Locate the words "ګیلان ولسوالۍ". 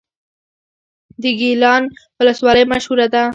1.39-2.63